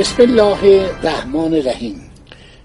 بسم 0.00 0.22
الله 0.22 0.64
الرحمن 0.64 1.54
الرحیم. 1.54 2.10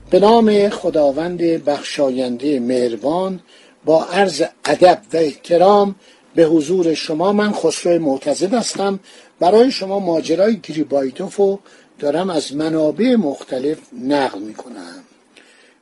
به 0.09 0.19
نام 0.19 0.69
خداوند 0.69 1.37
بخشاینده 1.41 2.59
مهربان 2.59 3.39
با 3.85 4.05
عرض 4.05 4.43
ادب 4.65 5.01
و 5.13 5.17
احترام 5.17 5.95
به 6.35 6.43
حضور 6.43 6.93
شما 6.93 7.33
من 7.33 7.51
خسرو 7.51 8.01
معتزد 8.01 8.53
هستم. 8.53 8.99
برای 9.39 9.71
شما 9.71 9.99
ماجرای 9.99 10.59
گریبایدوف 10.59 11.35
رو 11.35 11.59
دارم 11.99 12.29
از 12.29 12.55
منابع 12.55 13.15
مختلف 13.15 13.77
نقل 14.03 14.39
می‌کنم. 14.39 15.03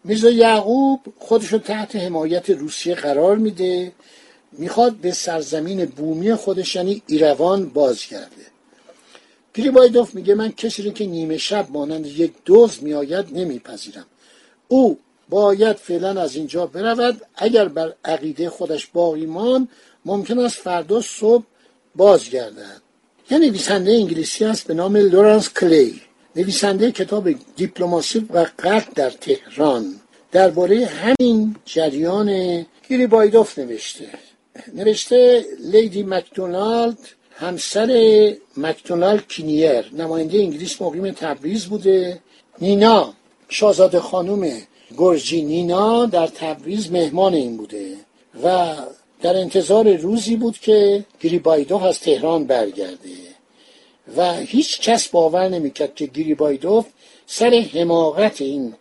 میرزا 0.04 0.30
یعقوب 0.30 1.00
خودشو 1.20 1.58
تحت 1.58 1.96
حمایت 1.96 2.50
روسیه 2.50 2.96
قرار 2.96 3.38
میده. 3.38 3.92
می‌خواد 4.52 4.94
به 4.96 5.12
سرزمین 5.12 5.86
بومی 5.86 6.36
خودش 6.36 6.76
یعنی 6.76 7.02
ایروان 7.08 7.70
بازگرده. 7.70 8.53
گریبایدوف 9.54 10.16
میگه 10.16 10.36
من 10.36 10.52
کسی 10.52 10.84
رو 10.84 10.92
که 10.92 11.06
نیمه 11.06 11.38
شب 11.38 11.68
مانند 11.70 12.06
یک 12.06 12.34
دوز 12.46 12.84
میآید 12.84 13.26
نمیپذیرم. 13.38 14.06
او 14.68 15.00
باید 15.30 15.76
فعلا 15.76 16.22
از 16.22 16.36
اینجا 16.36 16.66
برود. 16.66 17.22
اگر 17.36 17.68
بر 17.68 17.94
عقیده 18.06 18.50
خودش 18.50 18.88
باقی 18.88 19.26
مان 19.26 19.68
ممکن 20.06 20.40
است 20.40 20.56
فردا 20.56 21.02
صبح 21.02 21.44
بازگردد. 21.96 22.82
یه 23.32 23.38
نویسنده 23.38 23.92
انگلیسی 23.92 24.46
است 24.46 24.68
به 24.68 24.74
نام 24.74 24.98
لورانس 24.98 25.50
کلی. 25.50 26.02
نویسنده 26.36 26.92
کتاب 26.92 27.30
دیپلماسی 27.56 28.28
و 28.30 28.46
قتل 28.60 28.92
در 28.96 29.10
تهران. 29.10 29.96
درباره 30.32 30.86
همین 30.86 31.56
جریان 31.66 32.66
گریبایدوف 32.90 33.60
نوشته. 33.60 34.10
نوشته 34.74 35.46
لیدی 35.60 36.04
مکدونالد 36.04 36.98
همسر 37.36 37.90
مکدونالد 38.58 39.28
کینیر 39.28 39.94
نماینده 39.94 40.38
انگلیس 40.38 40.82
مقیم 40.82 41.12
تبریز 41.12 41.66
بوده. 41.66 42.20
نینا 42.62 43.14
شاهزاده 43.50 44.00
خانم 44.00 44.62
گرجی 44.98 45.42
نینا 45.42 46.06
در 46.06 46.28
تبریز 46.28 46.92
مهمان 46.92 47.34
این 47.34 47.58
بوده 47.58 47.96
و 48.44 48.76
در 49.22 49.36
انتظار 49.36 49.96
روزی 49.96 50.36
بود 50.36 50.58
که 50.58 51.06
گریبایدوف 51.22 51.84
از 51.84 52.00
تهران 52.00 52.46
برگرده 52.46 53.10
و 54.18 54.34
هیچ 54.34 54.82
کس 54.82 55.08
باور 55.08 55.50
نمی‌کرد 55.50 55.96
که 55.96 56.06
گریبایدوف 56.06 56.86
سر 57.28 57.66
حماقت 57.74 58.42
این 58.42 58.74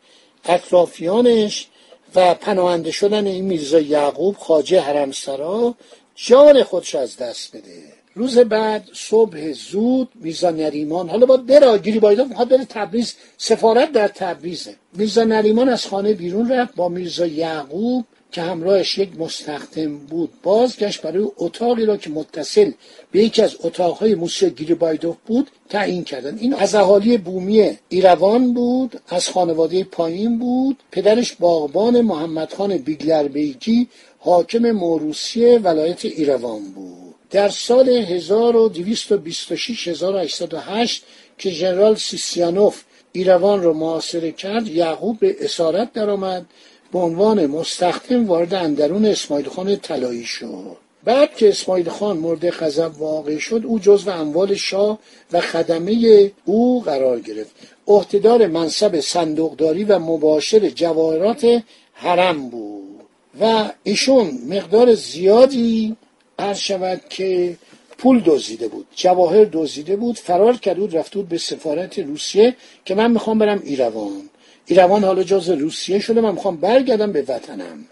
اطرافیانش 0.44 1.66
و 2.14 2.34
پناهنده 2.34 2.90
شدن 2.90 3.26
این 3.26 3.44
میرزا 3.44 3.80
یعقوب 3.80 4.36
خاجه 4.36 4.80
حرمسرا 4.80 5.74
جان 6.14 6.62
خودش 6.62 6.94
از 6.94 7.16
دست 7.16 7.56
بده. 7.56 8.01
روز 8.14 8.38
بعد 8.38 8.88
صبح 8.92 9.52
زود 9.52 10.08
میرزا 10.14 10.50
نریمان. 10.50 11.08
حالا 11.08 11.26
با 11.26 11.36
برا 11.36 11.78
گریبایدوف 11.78 12.28
می‌خواد 12.28 12.48
بره 12.48 12.64
تبریز. 12.64 13.14
سفارت 13.38 13.92
در 13.92 14.08
تبریزه. 14.08 14.74
میرزا 14.96 15.24
نریمان 15.24 15.68
از 15.68 15.86
خانه 15.86 16.12
بیرون 16.12 16.52
رفت 16.52 16.74
با 16.74 16.88
میرزا 16.88 17.26
یعقوب 17.26 18.04
که 18.32 18.42
همراهش 18.42 18.98
یک 18.98 19.20
مستخدم 19.20 19.98
بود. 19.98 20.30
بازگشت 20.42 21.02
برای 21.02 21.26
اتاقی 21.36 21.84
را 21.84 21.96
که 21.96 22.10
متصل 22.10 22.70
به 23.12 23.24
یکی 23.24 23.42
از 23.42 23.56
اتاقهای 23.62 24.14
موسیقی 24.14 24.64
گریبایدوف 24.64 25.16
بود 25.26 25.50
تعیین 25.68 26.04
کردن 26.04 26.38
این 26.38 26.54
از 26.54 26.74
اهالی 26.74 27.18
بومی 27.18 27.78
ایروان 27.88 28.54
بود 28.54 29.00
از 29.08 29.28
خانواده 29.28 29.84
پایین 29.84 30.38
بود. 30.38 30.76
پدرش 30.90 31.32
باغبان 31.32 32.00
محمد 32.00 32.52
خان 32.52 32.76
بیگلر 32.76 33.28
بیگی 33.28 33.88
حاکم 34.18 34.70
موروسی 34.70 35.44
ولایت 35.44 36.04
ایروان 36.04 36.72
بود. 36.74 37.01
در 37.32 37.48
سال 37.48 37.88
1226 37.88 39.88
1808 39.88 41.04
که 41.38 41.50
ژنرال 41.50 41.94
سیسیانوف 41.94 42.82
ایروان 43.12 43.62
را 43.62 43.72
محاصره 43.72 44.32
کرد 44.32 44.68
یعقوب 44.68 45.18
به 45.18 45.36
اسارت 45.40 45.92
درآمد 45.92 46.46
به 46.92 46.98
عنوان 46.98 47.46
مستخدم 47.46 48.26
وارد 48.26 48.54
اندرون 48.54 49.04
اسماعیل 49.04 49.48
خان 49.48 49.76
طلایی 49.76 50.24
شد. 50.24 50.76
بعد 51.04 51.36
که 51.36 51.48
اسماعیل 51.48 51.88
خان 51.88 52.18
مورد 52.18 52.50
غضب 52.50 53.00
واقع 53.00 53.38
شد 53.38 53.62
او 53.64 53.78
جزو 53.78 54.10
اموال 54.10 54.54
شاه 54.54 54.98
و 55.32 55.40
خدمه 55.40 56.32
او 56.44 56.82
قرار 56.82 57.20
گرفت. 57.20 57.50
عهدهدار 57.86 58.46
منصب 58.46 59.00
صندوقداری 59.00 59.84
و 59.84 59.98
مباشر 59.98 60.68
جواهرات 60.68 61.62
حرم 61.94 62.48
بود 62.48 63.00
و 63.40 63.70
ایشون 63.82 64.38
مقدار 64.48 64.94
زیادی 64.94 65.96
عرض 66.42 66.58
شود 66.58 67.00
که 67.08 67.56
پول 67.98 68.22
دزدیده 68.26 68.68
بود 68.68 68.86
جواهر 68.96 69.44
دزدیده 69.44 69.96
بود 69.96 70.18
فرار 70.18 70.56
کرد 70.56 70.76
بود 70.76 70.96
رفت 70.96 71.14
بود 71.14 71.28
به 71.28 71.38
سفارت 71.38 71.98
روسیه 71.98 72.56
که 72.84 72.94
من 72.94 73.10
می‌خوام 73.10 73.38
برم 73.38 73.60
ایروان. 73.64 74.22
ایروان 74.66 75.04
حالا 75.04 75.22
جز 75.22 75.50
روسیه 75.50 75.98
شده 75.98 76.20
من 76.20 76.32
می‌خوام 76.32 76.56
برگردم 76.56 77.12
به 77.12 77.22
وطنم. 77.22 77.84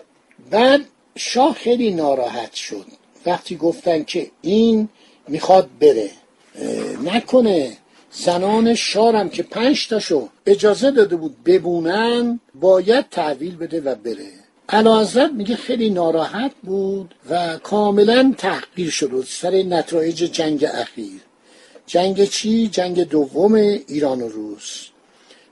بعد 0.51 0.81
شاه 1.17 1.55
خیلی 1.55 1.91
ناراحت 1.91 2.55
شد. 2.55 2.87
وقتی 3.27 3.57
گفتن 3.57 4.05
که 4.05 4.31
این 4.43 4.89
می‌خواد 5.29 5.69
بره 5.81 6.11
نکنه. 7.05 7.77
زنان 8.13 8.75
شارم 8.75 9.29
که 9.29 9.43
پنج 9.43 9.89
تاشو 9.89 10.29
اجازه 10.47 10.91
داده 10.91 11.17
بود 11.17 11.45
ببونن 11.45 12.41
باید 12.55 13.09
تحویل 13.11 13.57
بده 13.57 13.81
و 13.81 13.95
بره. 13.95 14.31
حضرت 14.73 15.33
میگه 15.33 15.57
خیلی 15.57 15.91
ناراحت 15.91 16.53
بود 16.63 17.15
و 17.31 17.59
کاملا 17.59 18.35
تحقیر 18.39 18.91
شد 18.91 19.25
سر 19.29 19.51
نتایج 19.51 20.17
جنگ 20.17 20.65
اخیر. 20.65 21.21
جنگ 21.87 22.25
چی؟ 22.25 22.69
جنگ 22.69 23.09
دوم 23.09 23.55
ایران 23.55 24.23
و 24.23 24.29
روس. 24.29 24.87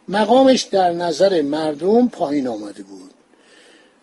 مقامش 0.08 0.62
در 0.62 0.92
نظر 0.92 1.42
مردم 1.42 2.08
پایین 2.08 2.48
آمده 2.48 2.82
بود. 2.82 3.10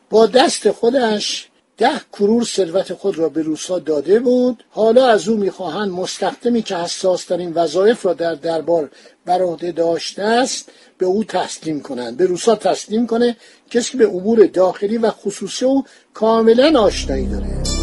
با 0.09 0.25
دست 0.25 0.71
خودش 0.71 1.47
ده 1.77 2.01
کرور 2.13 2.43
ثروت 2.43 2.93
خود 2.93 3.17
را 3.17 3.29
به 3.29 3.41
روسا 3.41 3.79
داده 3.79 4.19
بود. 4.19 4.63
حالا 4.69 5.07
از 5.07 5.27
او 5.27 5.37
می‌خواهند 5.37 5.91
مستخدمی 5.91 6.61
که 6.61 6.75
حساس 6.75 7.25
ترین 7.25 7.53
وظایف 7.53 8.05
را 8.05 8.13
در 8.13 8.35
دربار 8.35 8.89
بر 9.25 9.41
عهده 9.41 9.71
داشته 9.71 10.23
است 10.23 10.71
به 10.97 11.05
او 11.05 11.23
تسلیم 11.23 11.81
کنند. 11.81 12.17
به 12.17 12.25
روسا 12.25 12.55
تسلیم 12.55 13.07
کنه 13.07 13.37
کسی 13.71 13.91
که 13.91 13.97
به 13.97 14.07
امور 14.07 14.45
داخلی 14.45 14.97
و 14.97 15.11
خصوصی 15.11 15.65
او 15.65 15.83
کاملا 16.13 16.79
آشنایی 16.79 17.27
داره. 17.27 17.74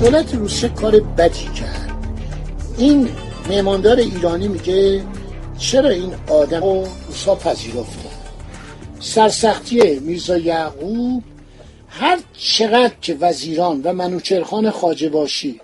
دولت 0.00 0.34
روسیه 0.34 0.68
کار 0.68 1.00
بدی 1.00 1.44
کرد. 1.44 1.90
این 2.78 3.08
میماندار 3.48 3.96
ایرانی 3.96 4.48
میگه 4.48 5.04
چرا 5.58 5.88
این 5.88 6.14
آدم 6.28 6.60
رو 6.60 6.86
روسا 7.06 7.34
پذیرفتن 7.34 8.10
سرسختی 9.00 9.98
میرزا 9.98 10.38
یعقوب 10.38 11.22
هر 11.88 12.18
چقدر 12.38 12.94
که 13.02 13.14
وزیران 13.20 13.80
و 13.84 13.92
منوچرخان 13.92 14.70
خاجه 14.70 15.08
باشی 15.08 15.60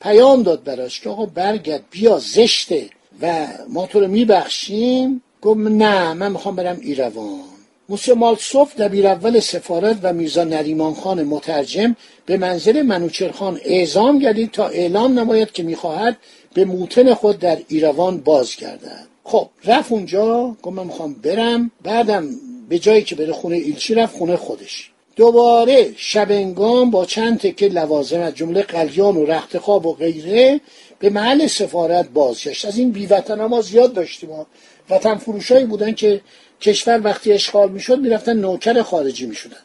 پیام 0.00 0.42
داد 0.42 0.64
براش 0.64 1.00
که 1.00 1.10
آقا 1.10 1.26
برگرد 1.26 1.84
بیا 1.90 2.18
زشته 2.18 2.90
و 3.22 3.46
ما 3.68 3.86
تو 3.86 4.00
رو 4.00 4.08
میبخشیم. 4.08 5.22
گفت 5.42 5.58
نه 5.58 6.12
من 6.12 6.32
می‌خوام 6.32 6.56
برم 6.56 6.78
ایروان. 6.80 7.53
موسی 7.88 8.12
مالسوف 8.12 8.76
دبیر 8.76 9.06
اول 9.06 9.40
سفارت 9.40 9.96
و 10.02 10.12
میرزا 10.12 10.44
نریمان 10.44 10.94
خان 10.94 11.22
مترجم 11.22 11.96
به 12.26 12.36
منزل 12.36 12.82
منوچرخان 12.82 13.60
اعزام 13.64 14.18
گردید 14.18 14.50
تا 14.50 14.68
اعلام 14.68 15.18
نماید 15.18 15.52
که 15.52 15.62
می‌خواهد 15.62 16.16
به 16.54 16.64
موتن 16.64 17.14
خود 17.14 17.38
در 17.38 17.58
ایروان 17.68 18.20
بازگردد. 18.20 19.06
خب 19.24 19.48
رفت 19.64 19.92
اونجا 19.92 20.56
گفت 20.62 20.76
من 20.76 20.86
می‌خوام 20.86 21.14
برم 21.14 21.70
بعدم 21.82 22.28
به 22.68 22.78
جایی 22.78 23.02
که 23.02 23.14
بره 23.14 23.32
خونه 23.32 23.56
ایلچی 23.56 23.94
رفت 23.94 24.16
خونه 24.16 24.36
خودش. 24.36 24.90
دوباره 25.16 25.92
شبنگام 25.96 26.90
با 26.90 27.04
چند 27.04 27.40
تکه 27.40 27.68
لوازم 27.68 28.20
از 28.20 28.34
جمله 28.34 28.62
قلیان 28.62 29.16
و 29.16 29.24
رختخواب 29.24 29.86
و 29.86 29.92
غیره 29.92 30.60
به 30.98 31.10
محل 31.10 31.46
سفارت 31.46 32.08
بازگشت. 32.08 32.64
از 32.64 32.78
این 32.78 32.90
بیوطن 32.90 33.44
ما 33.44 33.60
زیاد 33.60 33.92
داشتیم 33.92 34.30
ما 34.30 34.46
وطن 34.90 35.14
فروشایی 35.14 35.64
بودن 35.64 35.92
که 35.92 36.20
کشور 36.60 37.00
وقتی 37.04 37.32
اشغال 37.32 37.70
می‌شد 37.70 37.98
می‌رفتن 37.98 38.36
نوکر 38.36 38.82
خارجی 38.82 39.26
می‌شدن. 39.26 39.56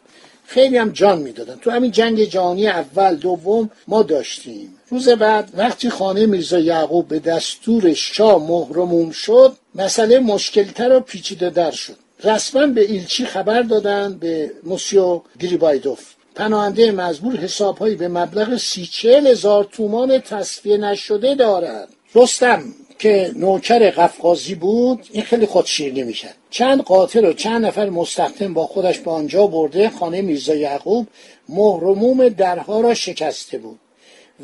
خیلی 0.46 0.78
هم 0.78 0.90
جان 0.90 1.22
می‌دادن. 1.22 1.56
تو 1.56 1.72
همین 1.72 1.92
جنگ 1.92 2.24
جهانی 2.24 2.68
اول 2.68 3.16
دوم 3.16 3.70
ما 3.88 4.04
داشتیم. 4.04 4.76
روز 4.90 5.10
بعد 5.10 5.50
وقتی 5.54 5.90
خانه 5.90 6.26
میرزا 6.26 6.60
یعقوب 6.60 7.08
به 7.08 7.20
دستور 7.20 7.94
شاه 7.94 8.48
مهرموم 8.48 9.12
شد 9.12 9.54
مسئله 9.76 10.20
مشکلتر 10.20 10.92
و 10.96 11.00
پیچیده 11.00 11.50
در 11.50 11.72
شد. 11.72 11.96
رسما 12.24 12.68
به 12.68 12.82
ایلچی 12.82 13.26
خبر 13.26 13.62
دادن 13.62 14.14
به 14.14 14.52
موسیو 14.64 15.22
گریبایدوف. 15.40 16.00
پناهنده 16.36 16.92
مزبور 16.92 17.36
حسابهایی 17.36 17.96
به 17.96 18.08
مبلغ 18.08 18.58
سی 18.58 18.86
چهل 18.86 19.28
هزار 19.28 19.64
تومان 19.64 20.20
تصفیه 20.20 20.78
نشده 20.78 21.36
دارد. 21.36 21.90
رستم 22.16 22.64
که 23.00 23.32
نوکر 23.36 23.90
قفقازی 23.90 24.56
بود 24.56 25.08
این 25.12 25.24
خیلی 25.24 25.46
خودشیرینی 25.46 26.04
می‌کرد 26.04 26.36
چند 26.50 26.82
قاتل 26.82 27.26
و 27.26 27.34
چند 27.34 27.66
نفر 27.66 27.90
مستخدم 27.90 28.54
با 28.54 28.68
خودش 28.68 29.00
به 29.00 29.12
آنجا 29.12 29.48
برده 29.48 29.90
خانه 29.90 30.22
میرزا 30.22 30.56
یعقوب 30.56 31.08
مهرموم 31.50 32.30
درها 32.30 32.82
را 32.82 32.94
شکسته 32.94 33.58
بود. 33.58 33.80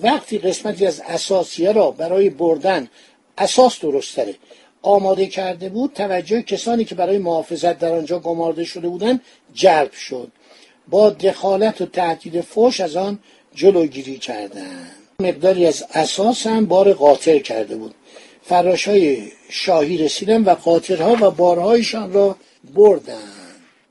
وقتی 0.03 0.37
قسمتی 0.37 0.85
از 0.85 1.01
اساسیه 1.07 1.71
را 1.71 1.91
برای 1.91 2.29
بردن 2.29 2.87
اساس 3.37 3.79
درست 3.79 4.17
داره 4.17 4.35
آماده 4.81 5.27
کرده 5.27 5.69
بود 5.69 5.91
توجه 5.93 6.41
کسانی 6.41 6.85
که 6.85 6.95
برای 6.95 7.17
محافظت 7.17 7.79
در 7.79 7.93
آنجا 7.93 8.19
گمارده 8.19 8.63
شده 8.63 8.87
بودند 8.87 9.21
جلب 9.53 9.91
شد. 9.91 10.31
با 10.87 11.09
دخالت 11.09 11.81
و 11.81 11.85
تهدید 11.85 12.41
فوش 12.41 12.81
از 12.81 12.95
آن 12.95 13.19
جلوگیری 13.55 14.17
کردند. 14.17 14.91
مقداری 15.19 15.65
از 15.65 15.85
اساس 15.93 16.47
هم 16.47 16.65
بار 16.65 16.93
قاطر 16.93 17.39
کرده 17.39 17.75
بود. 17.75 17.95
فراش 18.47 18.87
های 18.87 19.31
شاهی 19.49 19.97
رسیدن 19.97 20.43
و 20.43 20.49
قاطرها 20.49 21.17
و 21.21 21.31
بارهایشان 21.31 22.13
را 22.13 22.35
بردن. 22.75 23.31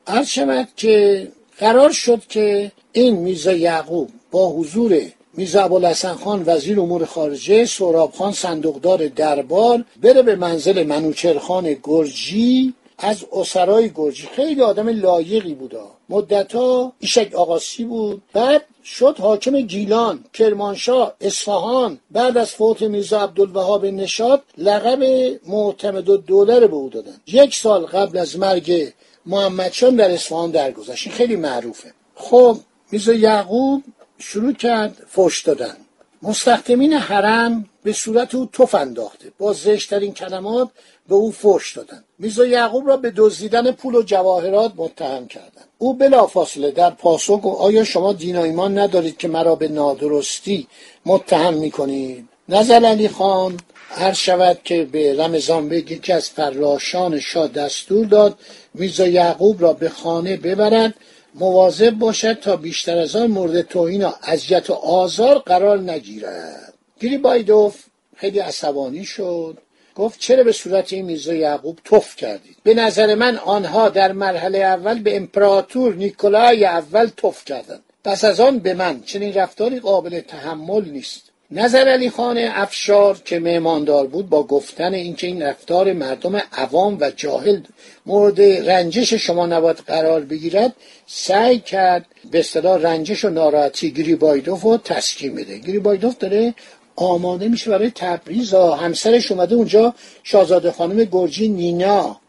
عرض 0.06 0.28
شود 0.28 0.68
که 0.76 1.28
قرار 1.58 1.92
شد 1.92 2.22
که 2.28 2.72
این 2.92 3.16
میزا 3.16 3.52
یعقوب 3.52 4.08
با 4.30 4.50
حضور 4.50 5.00
میزا 5.36 5.64
ابوالحسن 5.64 6.12
خان 6.12 6.42
وزیر 6.46 6.80
امور 6.80 7.04
خارجه 7.04 7.64
سوراب 7.64 8.12
خان 8.12 8.32
صندوقدار 8.32 9.08
دربار 9.08 9.84
بره 10.02 10.22
به 10.22 10.36
منزل 10.36 10.82
منوچرخان 10.82 11.76
گرجی. 11.82 12.74
از 12.98 13.24
اسرای 13.32 13.90
گرجی 13.94 14.26
خیلی 14.36 14.62
آدم 14.62 14.88
لایقی 14.88 15.54
بودا. 15.54 15.90
مدتا 16.08 16.92
ایشک 17.00 17.34
آقاسی 17.34 17.84
بود. 17.84 18.22
بعد 18.32 18.64
شد 18.84 19.16
حاکم 19.18 19.60
گیلان 19.60 20.24
کرمانشاه 20.32 21.16
اصفهان 21.20 21.98
بعد 22.10 22.38
از 22.38 22.50
فوت 22.50 22.82
میرزا 22.82 23.20
عبدالوهاب 23.20 23.86
نشاد 23.86 24.42
لقب 24.58 25.04
معتمد 25.46 26.10
الدوله 26.10 26.58
رو 26.58 26.68
به 26.68 26.74
او 26.74 26.88
دادن. 26.88 27.16
یک 27.26 27.54
سال 27.54 27.86
قبل 27.86 28.18
از 28.18 28.38
مرگ 28.38 28.92
محمدشان 29.26 29.96
در 29.96 30.10
اصفهان 30.10 30.50
درگذشت. 30.50 31.08
خیلی 31.08 31.36
معروفه. 31.36 31.92
خب 32.14 32.56
میرزا 32.90 33.12
یعقوب 33.12 33.82
شروع 34.18 34.52
کرد 34.52 35.06
فوش 35.08 35.42
دادن. 35.42 35.76
مستخدمین 36.24 36.92
حرم 36.92 37.64
به 37.82 37.92
صورت 37.92 38.34
او 38.34 38.48
تف 38.52 38.74
انداخته. 38.74 39.32
با 39.38 39.52
زشترین 39.52 40.14
کلمات 40.14 40.68
به 41.08 41.14
او 41.14 41.32
فوش 41.32 41.76
دادن. 41.76 42.04
میرزا 42.18 42.46
یعقوب 42.46 42.88
را 42.88 42.96
به 42.96 43.12
دزدیدن 43.16 43.72
پول 43.72 43.94
و 43.94 44.02
جواهرات 44.02 44.72
متهم 44.76 45.26
کردند 45.26 45.68
او 45.78 45.94
بلافاصله 45.94 46.70
در 46.70 46.90
پاسخ 46.90 47.40
گفت 47.42 47.60
آیا 47.60 47.84
شما 47.84 48.12
دین 48.12 48.36
و 48.36 48.40
ایمان 48.40 48.78
ندارید 48.78 49.16
که 49.16 49.28
مرا 49.28 49.54
به 49.54 49.68
نادرستی 49.68 50.66
متهم 51.06 51.54
می‌کنید؟ 51.54 52.28
نظر 52.48 52.84
علی 52.84 53.08
خان 53.08 53.56
افشار 53.88 54.58
که 54.64 54.84
به 54.84 55.24
رمضان 55.24 55.68
بیگ 55.68 55.90
یکی 55.90 56.12
از 56.12 56.30
فراشان 56.30 57.20
شاه 57.20 57.48
دستور 57.48 58.06
داد 58.06 58.38
میرزا 58.74 59.06
یعقوب 59.06 59.62
را 59.62 59.72
به 59.72 59.88
خانه 59.88 60.36
ببرد 60.36 60.94
مواظب 61.34 61.90
باشد 61.90 62.32
تا 62.32 62.56
بیشتر 62.56 62.98
از 62.98 63.16
آن 63.16 63.26
مورد 63.26 63.62
توهین 63.62 64.04
و 64.04 64.12
اذیت 64.22 64.70
و 64.70 64.72
آزار 64.72 65.38
قرار 65.38 65.80
نگیرد. 65.80 66.74
گریبایدوف 67.00 67.84
خیلی 68.16 68.38
عصبانی 68.38 69.04
شد. 69.04 69.58
گفت 69.94 70.20
چرا 70.20 70.44
به 70.44 70.52
صورت 70.52 70.92
این 70.92 71.04
میرزا 71.04 71.34
یعقوب 71.34 71.78
تف 71.84 72.16
کردید؟ 72.16 72.56
به 72.62 72.74
نظر 72.74 73.14
من 73.14 73.36
آنها 73.36 73.88
در 73.88 74.12
مرحله 74.12 74.58
اول 74.58 75.02
به 75.02 75.16
امپراتور 75.16 75.94
نیکولای 75.94 76.64
اول 76.64 77.10
تف 77.16 77.44
کردند. 77.44 77.82
پس 78.04 78.24
از 78.24 78.40
آن 78.40 78.58
به 78.58 78.74
من 78.74 79.02
چنین 79.02 79.34
رفتاری 79.34 79.80
قابل 79.80 80.20
تحمل 80.20 80.84
نیست. 80.84 81.33
نظر 81.56 81.88
علی 81.88 82.10
خان 82.10 82.38
افشار 82.38 83.18
که 83.24 83.38
مهماندار 83.38 84.06
بود 84.06 84.28
با 84.28 84.42
گفتن 84.42 84.94
اینکه 84.94 85.26
این 85.26 85.42
رفتار 85.42 85.92
مردم 85.92 86.42
عوام 86.52 86.98
و 87.00 87.10
جاهل 87.10 87.60
مورد 88.06 88.40
رنجش 88.40 89.14
شما 89.14 89.46
نباید 89.46 89.76
قرار 89.76 90.20
بگیرد 90.20 90.72
سعی 91.06 91.58
کرد 91.58 92.06
به 92.30 92.38
اصطلاح 92.38 92.82
رنجش 92.82 93.24
و 93.24 93.30
ناراحتی 93.30 93.90
گریبایدوف 93.90 94.62
رو 94.62 94.76
تسکین 94.76 95.34
بده. 95.34 95.58
گریبایدوف 95.58 96.18
داره 96.18 96.54
آماده 96.96 97.48
میشه 97.48 97.70
برای 97.70 97.90
تبریز 97.94 98.54
همسرش 98.54 99.32
اومده 99.32 99.54
اونجا 99.54 99.94
شاهزاده 100.22 100.72
خانم 100.72 101.04
گرجی 101.04 101.48
نینا. 101.48 102.20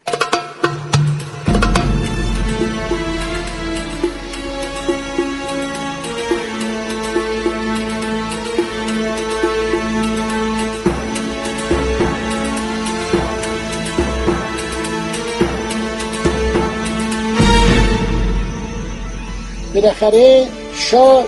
بالاخره 19.76 20.46
شاه 20.74 21.26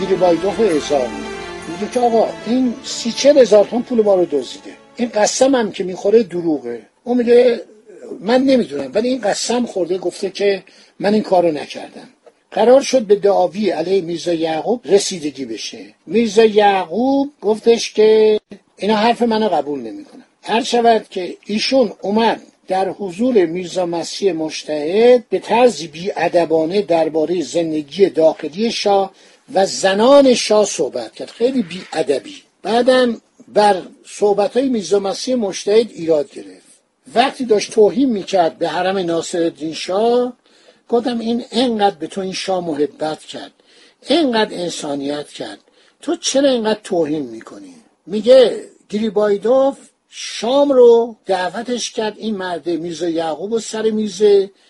گیری 0.00 0.14
بایدوف 0.14 0.60
اعزام 0.60 1.10
میگه 1.68 1.92
که 1.92 2.00
آقا 2.00 2.28
این 2.46 2.74
سی 2.84 3.12
چل 3.12 3.38
هزار 3.38 3.64
تون 3.64 3.82
پول 3.82 4.02
ما 4.02 4.14
رو 4.14 4.24
دزدیده. 4.24 4.70
این 4.96 5.08
قسم 5.08 5.54
هم 5.54 5.72
که 5.72 5.84
می‌خوره 5.84 6.22
دروغه. 6.22 6.82
اون 7.04 7.16
میگه 7.16 7.60
من 8.20 8.42
نمی‌دونم 8.42 8.90
ولی 8.94 9.08
این 9.08 9.20
قسم 9.20 9.66
خورده 9.66 9.98
گفته 9.98 10.30
که 10.30 10.62
من 11.00 11.14
این 11.14 11.22
کارو 11.22 11.52
نکردم. 11.52 12.08
قرار 12.50 12.80
شد 12.80 13.02
به 13.02 13.14
دعاوی 13.16 13.70
علیه 13.70 14.00
میرزا 14.00 14.32
یعقوب 14.32 14.80
رسیدگی 14.84 15.44
بشه. 15.44 15.84
میرزا 16.06 16.44
یعقوب 16.44 17.32
گفتش 17.40 17.92
که 17.92 18.40
اینا 18.76 18.96
حرف 18.96 19.22
منو 19.22 19.48
قبول 19.48 19.80
نمی‌کنم 19.80 20.24
هر 20.42 20.62
شود 20.62 21.06
که 21.10 21.36
ایشون 21.46 21.92
اومد 22.02 22.42
در 22.68 22.88
حضور 22.88 23.46
میرزا 23.46 23.86
مسیح 23.86 24.32
مشتهد 24.32 25.28
به 25.28 25.38
طرزی 25.38 25.86
بیادبانه 25.86 26.82
درباره 26.82 27.42
زندگی 27.42 28.06
داخلی 28.06 28.72
شاه 28.72 29.12
و 29.54 29.66
زنان 29.66 30.34
شاه 30.34 30.64
صحبت 30.64 31.12
کرد. 31.12 31.28
خیلی 31.30 31.62
بیادبی. 31.62 32.42
بعدم 32.62 33.20
بر 33.48 33.82
صحبت 34.06 34.56
های 34.56 34.68
میرزا 34.68 34.98
مسیح 34.98 35.34
مشتهد 35.34 35.90
ایراد 35.90 36.30
گرفت. 36.30 36.68
وقتی 37.14 37.44
داشت 37.44 37.72
توهین 37.72 38.10
می‌کرد 38.10 38.58
به 38.58 38.68
حرم 38.68 38.98
ناصر 38.98 39.52
شاه 39.74 40.32
گفتم 40.88 41.18
این 41.18 41.44
انقدر 41.52 41.96
به 41.96 42.06
تو 42.06 42.20
این 42.20 42.32
شاه 42.32 42.66
محبت 42.66 43.20
کرد 43.20 43.52
انقدر 44.08 44.54
انسانیت 44.54 45.28
کرد. 45.28 45.58
تو 46.02 46.16
چرا 46.16 46.50
اینقدر 46.50 46.80
توهین 46.84 47.22
می‌کنی؟ 47.22 47.74
میگه 48.06 48.64
گریبایدوف 48.88 49.76
شام 50.10 50.72
رو 50.72 51.16
دعوتش 51.26 51.90
کرد 51.90 52.14
این 52.16 52.36
مرد 52.36 52.68
میرزا 52.68 53.08
یعقوب 53.08 53.52
و 53.52 53.58
سر 53.58 53.90
میز 53.90 54.22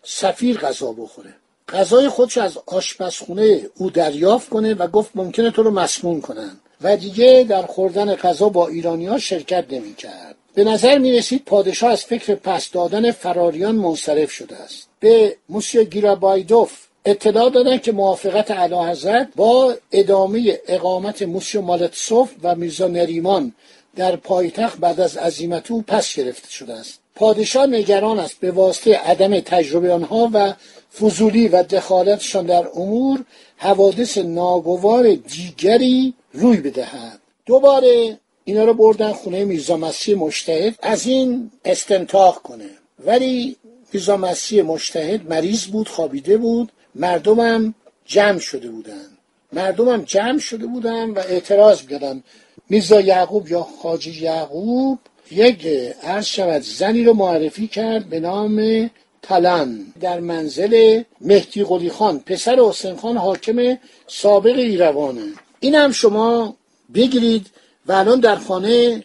سفیر 0.03 0.59
غذا 0.59 0.93
بخوره. 0.93 1.35
غذای 1.69 2.09
خودش 2.09 2.39
از 2.39 2.59
آشپزخونه 2.67 3.71
او 3.77 3.91
دریافت 3.91 4.49
کنه 4.49 4.75
و 4.75 4.87
گفت 4.87 5.11
ممکنه 5.15 5.51
تو 5.51 5.63
رو 5.63 5.71
مسمون 5.71 6.21
کنن. 6.21 6.61
و 6.83 6.97
دیگه 6.97 7.47
در 7.49 7.63
خوردن 7.63 8.15
غذا 8.15 8.49
با 8.49 8.69
ایرانی 8.69 9.07
ها 9.07 9.19
شرکت 9.19 9.65
نمی 9.71 9.95
کرد. 9.95 10.37
به 10.55 10.65
نظر 10.65 10.99
می 10.99 11.13
رسید 11.13 11.45
پادشاه 11.45 11.91
از 11.91 12.05
فکر 12.05 12.35
پس 12.35 12.71
دادن 12.71 13.11
فراریان 13.11 13.77
منصرف 13.77 14.31
شده 14.31 14.57
است. 14.57 14.89
به 15.01 15.37
موسیو 15.49 15.85
گیرابایدوف 15.85 16.89
اطلاع 17.05 17.51
دادن 17.51 17.79
که 17.79 17.93
موافقت 17.93 18.51
اعلی 18.51 19.27
با 19.37 19.75
ادامه 19.93 20.61
اقامت 20.69 21.23
موسیو 21.23 21.61
مالتسوف 21.61 22.31
و 22.43 22.55
میرزا 22.55 22.89
نریمان 22.89 23.53
در 23.97 24.17
پایتخت 24.17 24.79
بعد 24.79 25.01
از 25.01 25.17
عزیمت 25.17 25.71
او 25.71 25.83
پس 25.83 26.15
گرفته 26.15 26.51
شده 26.51 26.75
است. 26.75 26.99
پادشاه 27.15 27.67
نگران 27.67 28.19
است 28.19 28.41
به 28.41 28.51
واسطه 28.51 28.97
عدم 28.97 29.41
تجربه 29.41 29.93
آنها 29.93 30.31
و 30.33 30.55
فضولی 31.01 31.49
و 31.49 31.63
دخالتشان 31.63 32.47
در 32.47 32.69
امور 32.75 33.25
حوادث 33.57 34.19
ناگوار 34.19 35.15
دیگری 35.15 36.15
روی 36.33 36.57
بدهد. 36.57 37.21
دوباره 37.47 38.19
اینا 38.45 38.65
رو 38.65 38.75
بردن 38.75 39.13
خونه 39.13 39.45
میرزا 39.45 39.77
مسیح 39.77 40.17
مشتهد 40.17 40.75
از 40.83 41.07
این 41.07 41.51
استنتاق 41.65 42.43
کنه. 42.43 42.71
ولی 43.07 43.57
میرزا 43.93 44.17
مسیح 44.17 44.63
مشتهد 44.63 45.29
مریض 45.29 45.65
بود 45.65 45.89
خوابیده 45.89 46.37
بود. 46.37 46.73
مردمم 46.95 47.75
جمع 48.07 48.39
شده 48.39 48.69
بودن. 48.69 49.07
مردم 49.53 49.89
هم 49.89 50.03
جمع 50.03 50.39
شده 50.39 50.67
بودن 50.67 51.11
و 51.11 51.19
اعتراض 51.19 51.83
می‌کردن. 51.83 52.23
میرزا 52.71 53.01
یعقوب 53.01 53.49
یا 53.49 53.67
خاجی 53.83 54.21
یعقوب 54.21 54.99
یک 55.31 55.67
عرض 56.03 56.27
شود 56.27 56.63
زنی 56.63 57.05
رو 57.05 57.13
معرفی 57.13 57.67
کرد 57.67 58.09
به 58.09 58.21
نام 58.21 58.91
تلن 59.23 59.93
در 60.01 60.21
منزل 60.21 61.03
مهدی 61.21 61.65
قلی 61.65 61.91
خان 61.91 62.19
پسر 62.19 62.61
حسین 62.61 62.97
خان 62.97 63.17
حاکم 63.17 63.79
سابق 64.07 64.57
ایروانه. 64.59 65.33
این 65.61 65.75
هم 65.75 65.93
شما 65.93 66.57
بگیرید 66.95 67.47
و 67.87 67.93
الان 67.93 68.21
در 68.21 68.37
خانه 68.37 69.05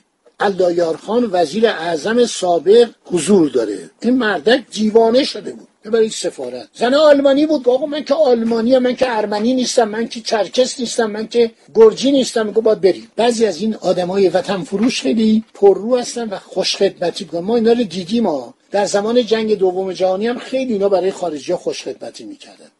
خان 1.05 1.29
وزیر 1.32 1.67
اعظم 1.67 2.25
سابق 2.25 2.89
حضور 3.05 3.50
داره. 3.50 3.89
این 4.01 4.17
مردک 4.17 4.63
دیوانه 4.72 5.24
شده 5.24 5.53
بود. 5.53 5.67
ببرید 5.86 6.12
سفارت. 6.12 6.68
زن 6.74 6.94
آلمانی 6.94 7.46
بود 7.46 7.70
آقا 7.70 7.86
من 7.86 8.04
که 8.04 8.13
آلمانی 8.13 8.78
من 8.78 8.96
که 8.96 9.18
ارمنی 9.18 9.54
نیستم 9.54 9.90
من 9.90 10.08
که 10.08 10.22
چرکس 10.22 10.80
نیستم 10.80 11.12
من 11.12 11.28
که 11.28 11.52
گرجی 11.75 12.12
نیستم 12.12 12.46
میگه 12.46 12.62
باید 12.62 12.82
بریم. 12.82 13.12
بعضی 13.16 13.46
از 13.46 13.62
این 13.62 13.75
آدمای 13.75 14.30
وطن 14.30 14.63
فروش 14.63 15.02
خیلی 15.02 15.44
پررو 15.54 15.98
هستن 15.98 16.30
و 16.30 16.40
خوش 16.40 16.75
خدمتی 16.78 17.24
می‌کنن. 17.24 17.42
ما 17.42 17.56
اینا 17.56 17.72
رو 17.72 17.84
دیدیم 17.84 18.24
ما 18.24 18.54
در 18.72 18.86
زمان 18.86 19.25
جنگ 19.25 19.58
دوم 19.58 19.94
جهانی 19.94 20.28
هم 20.28 20.40
خیلی 20.40 20.74
اینا 20.74 20.90
برای 20.90 21.12
خارجی 21.12 21.52
ها 21.52 21.58
خوش 21.58 21.84
خدمتی 21.84 22.24
می‌کردن. 22.24 22.72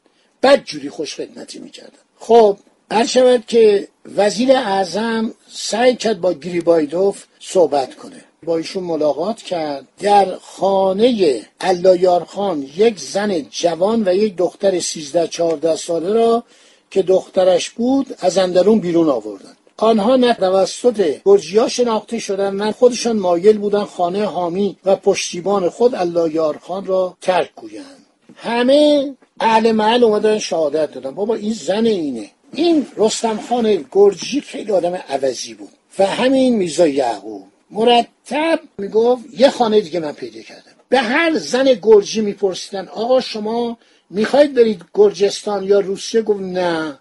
بد 0.44 0.64
جوری 0.64 0.90
خوش 0.90 1.16
خدمتی 1.16 1.60
می‌کردن. 1.60 2.00
خب 2.20 2.58
هر 2.92 3.06
شود 3.06 3.44
که 3.48 3.88
وزیر 4.16 4.52
اعظم 4.52 5.34
سعی 5.52 5.96
کرد 5.96 6.22
با 6.22 6.34
گریبایدوف 6.34 7.24
صحبت 7.40 7.96
کنه. 7.96 8.24
با 8.46 8.58
ایشون 8.58 8.84
ملاقات 8.84 9.42
کرد. 9.42 9.88
در 10.00 10.36
خانه 10.42 11.42
خان 12.28 12.70
یک 12.76 13.00
زن 13.00 13.42
جوان 13.42 14.08
و 14.08 14.14
یک 14.16 14.36
دختر 14.36 14.80
سیزده 14.80 15.28
چهارده 15.28 15.76
ساله 15.76 16.14
را 16.14 16.44
که 16.92 17.02
دخترش 17.02 17.70
بود 17.70 18.16
از 18.20 18.38
اندرون 18.38 18.80
بیرون 18.80 19.10
آوردن. 19.10 19.58
آنها 19.78 20.16
نه 20.16 20.34
توسط 20.34 21.16
گرجیا 21.26 21.68
شناخته 21.68 22.20
شدن 22.20 22.56
نه 22.56 22.72
خودشان 22.72 23.18
مایل 23.18 23.58
بودن 23.58 23.84
خانه 23.84 24.26
حامی 24.26 24.78
و 24.86 24.96
پشتیبان 24.96 25.70
خود 25.70 25.96
خان 26.62 26.86
را 26.86 27.18
ترک 27.22 27.50
گویند. 27.56 28.06
همه 28.36 29.14
اهل 29.40 29.72
محل 29.72 30.04
اومدن 30.04 30.40
شهادت 30.40 30.92
دادن. 30.92 31.12
بابا 31.12 31.36
این 31.36 31.54
زن 31.54 31.86
اینه. 31.86 32.30
این 32.54 32.88
رستم 32.98 33.40
خان 33.50 33.86
گرجی 33.92 34.42
خیلی 34.42 34.72
آدم 34.72 34.96
عوضی 34.96 35.54
بود 35.54 35.70
و 36.00 36.06
همین 36.06 36.56
میزا 36.56 36.88
یعقوب. 36.88 37.44
مرتب 37.74 38.60
می‌گفت 38.78 39.24
یه 39.38 39.50
خانه 39.50 39.82
دیگه 39.82 40.00
من 40.00 40.12
پیدا 40.12 40.42
کردم. 40.42 40.72
به 40.90 41.00
هر 41.00 41.38
زن 41.38 41.74
گرجی 41.82 42.22
میپرسیدن 42.22 42.88
آقا 42.88 43.22
شما 43.22 43.78
می‌خواید 44.10 44.54
برید 44.54 44.82
گرجستان 44.94 45.64
یا 45.64 45.80
روسیه؟ 45.80 46.22
گفت 46.22 46.42
نه. 46.42 47.00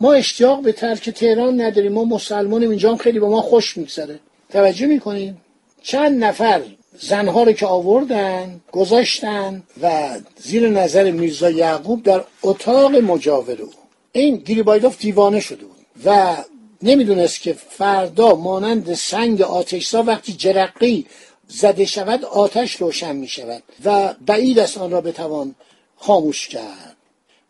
ما 0.00 0.12
اشتیاق 0.12 0.62
به 0.62 0.72
ترک 0.72 1.10
تهران 1.10 1.60
نداریم. 1.60 1.92
ما 1.92 2.04
مسلمانیم 2.04 2.70
اینجا 2.70 2.90
هم 2.90 2.96
خیلی 2.96 3.18
با 3.18 3.28
ما 3.28 3.42
خوش 3.42 3.76
میگذره. 3.76 4.20
توجه 4.50 4.86
می‌کنیم 4.86 5.40
چند 5.82 6.24
نفر 6.24 6.62
زنها 7.00 7.42
رو 7.42 7.52
که 7.52 7.66
آوردن 7.66 8.60
گذاشتن 8.72 9.62
و 9.82 10.08
زیر 10.36 10.68
نظر 10.68 11.10
میرزا 11.10 11.50
یعقوب 11.50 12.02
در 12.02 12.24
اتاق 12.42 12.96
مجاور 12.96 13.62
او. 13.62 13.70
این 14.12 14.36
گریبایدوف 14.36 14.98
دیوانه 14.98 15.40
شده 15.40 15.64
بود 15.64 15.86
و 16.04 16.36
نمی‌دونست 16.84 17.40
که 17.40 17.52
فردا 17.52 18.34
مانند 18.34 18.94
سنگ 18.94 19.42
آتشسا 19.42 20.02
وقتی 20.02 20.32
جرقی 20.32 21.06
زده 21.48 21.84
شود 21.84 22.24
آتش 22.24 22.76
روشن 22.76 23.16
می 23.16 23.28
شود 23.28 23.62
و 23.84 24.14
بعید 24.26 24.58
است 24.58 24.78
آن 24.78 24.90
را 24.90 25.00
بتوان 25.00 25.54
خاموش 25.96 26.48
کرد. 26.48 26.96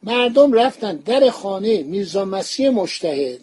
مردم 0.02 0.52
رفتن 0.52 0.96
در 0.96 1.30
خانه 1.30 1.82
میرزا 1.82 2.24
مسیح 2.24 2.70
مشتهد 2.70 3.40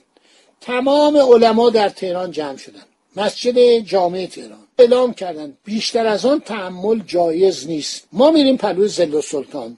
تمام 0.61 1.17
علما 1.17 1.69
در 1.69 1.89
تهران 1.89 2.31
جمع 2.31 2.57
شدن 2.57 2.83
مسجد 3.15 3.79
جامعه 3.79 4.27
تهران. 4.27 4.67
اعلام 4.79 5.13
کردن 5.13 5.57
بیشتر 5.63 6.07
از 6.07 6.25
آن 6.25 6.39
تحمل 6.39 7.01
جایز 7.07 7.67
نیست. 7.67 8.07
ما 8.11 8.31
میریم 8.31 8.57
پلوی 8.57 8.87
زل 8.87 9.21
سلطان. 9.21 9.77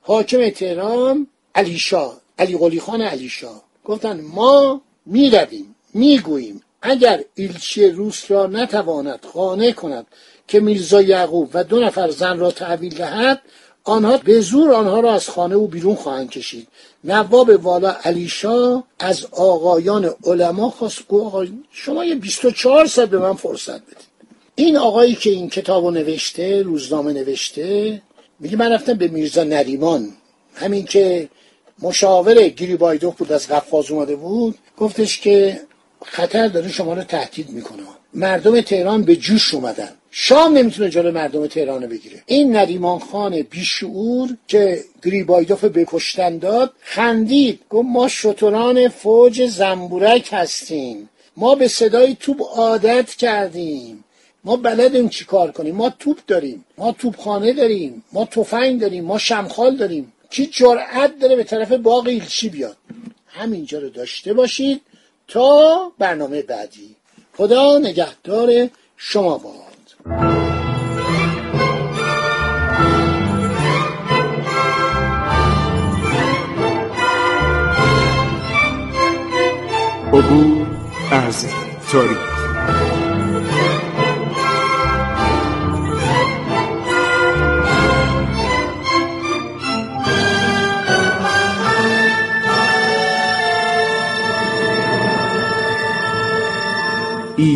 حاکم 0.00 0.50
تهران 0.50 1.26
علی 1.54 1.78
شاه 1.78 2.20
علی 2.38 2.58
قلی 2.58 2.80
خان 2.80 3.02
علی 3.02 3.28
شاه 3.28 3.62
گفتن 3.84 4.20
ما 4.20 4.80
می‌رویم 5.06 5.74
می‌گوییم 5.94 6.62
اگر 6.82 7.24
ایلچی 7.34 7.88
روس 7.88 8.30
را 8.30 8.46
نتواند 8.46 9.24
خانه 9.32 9.72
کند 9.72 10.06
که 10.48 10.60
میرزا 10.60 11.02
یعقوب 11.02 11.50
و 11.54 11.64
دو 11.64 11.80
نفر 11.80 12.10
زن 12.10 12.38
را 12.38 12.50
تحویل 12.50 12.94
دهد 12.94 13.42
آنها 13.84 14.16
به 14.16 14.40
زور 14.40 14.72
آنها 14.72 15.00
را 15.00 15.12
از 15.12 15.28
خانه 15.28 15.54
او 15.54 15.66
بیرون 15.66 15.94
خواهند 15.94 16.30
کشید. 16.30 16.68
نواب 17.04 17.48
والا 17.64 17.96
علیشا 18.04 18.82
از 18.98 19.26
آقایان 19.30 20.14
علما 20.24 20.70
خواست 20.70 21.02
آقا 21.08 21.46
شما 21.72 22.04
یه 22.04 22.14
24 22.14 22.86
ساعت 22.86 23.08
به 23.08 23.18
من 23.18 23.34
فرصت 23.34 23.80
بدید. 23.80 24.12
این 24.54 24.76
آقایی 24.76 25.14
که 25.14 25.30
این 25.30 25.48
کتاب 25.48 25.86
نوشته 25.92 26.62
روزنامه 26.62 27.12
نوشته 27.12 28.02
میگه 28.40 28.56
من 28.56 28.72
رفتم 28.72 28.94
به 28.94 29.08
میرزا 29.08 29.44
نریمان. 29.44 30.08
همین 30.54 30.84
که 30.84 31.28
مشاور 31.82 32.48
گریبایدوف 32.48 33.16
بود 33.16 33.32
از 33.32 33.48
قفقاز 33.48 33.90
اومده 33.90 34.16
بود. 34.16 34.54
گفتش 34.82 35.20
که 35.20 35.60
خطر 36.04 36.48
داره 36.48 36.68
شما 36.68 36.94
رو 36.94 37.02
تهدید 37.02 37.50
می‌کنه. 37.50 37.82
مردم 38.14 38.60
تهران 38.60 39.02
به 39.02 39.16
جوش 39.16 39.54
اومدن. 39.54 39.92
شام 40.10 40.58
نمی‌تونه 40.58 40.90
جلو 40.90 41.12
مردم 41.12 41.46
تهران 41.46 41.86
بگیره. 41.86 42.22
این 42.26 42.56
نریمان 42.56 42.98
خان 42.98 43.42
بیشعور 43.42 44.36
که 44.48 44.84
گریبایدوف 45.04 45.64
بکشتن 45.64 46.38
داد 46.38 46.72
خندید. 46.80 47.60
گفت 47.70 47.88
ما 47.88 48.08
شتران 48.08 48.88
فوج 48.88 49.46
زنبورک 49.46 50.28
هستیم. 50.32 51.08
ما 51.36 51.54
به 51.54 51.68
صدای 51.68 52.16
توپ 52.20 52.42
عادت 52.42 53.10
کردیم. 53.10 54.04
ما 54.44 54.56
بلدیم 54.56 55.08
چی 55.08 55.24
کار 55.24 55.50
کنیم. 55.50 55.74
ما 55.74 55.90
توپ 55.90 56.18
داریم. 56.26 56.64
ما 56.78 56.92
توپخانه 56.92 57.52
داریم. 57.52 58.04
ما 58.12 58.24
تفنگ 58.24 58.80
داریم. 58.80 59.04
ما 59.04 59.18
شمخال 59.18 59.76
داریم. 59.76 60.12
کی 60.30 60.46
جرأت 60.46 61.18
داره 61.20 61.36
به 61.36 61.44
طرف 61.44 61.72
باغ 61.72 62.06
ایلچی 62.06 62.48
بیاد؟ 62.48 62.76
همینجا 63.34 63.78
رو 63.78 63.88
داشته 63.88 64.32
باشید 64.32 64.82
تا 65.28 65.92
برنامه 65.98 66.42
بعدی. 66.42 66.96
خدا 67.36 67.78
نگهدار 67.78 68.68
شما 68.96 69.38
باد. 69.38 69.62
عبور 80.12 80.66
از 81.10 81.46
تاریخ. 81.92 82.31